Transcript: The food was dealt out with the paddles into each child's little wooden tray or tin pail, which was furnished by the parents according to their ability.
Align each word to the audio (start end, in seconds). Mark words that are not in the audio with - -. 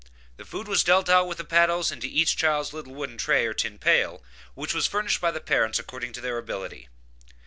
The 0.37 0.45
food 0.45 0.67
was 0.67 0.83
dealt 0.83 1.09
out 1.09 1.27
with 1.27 1.37
the 1.37 1.43
paddles 1.43 1.91
into 1.91 2.07
each 2.07 2.35
child's 2.35 2.73
little 2.73 2.95
wooden 2.95 3.19
tray 3.19 3.45
or 3.45 3.53
tin 3.53 3.77
pail, 3.77 4.23
which 4.55 4.73
was 4.73 4.87
furnished 4.87 5.21
by 5.21 5.29
the 5.29 5.39
parents 5.39 5.77
according 5.77 6.11
to 6.13 6.21
their 6.21 6.39
ability. 6.39 6.89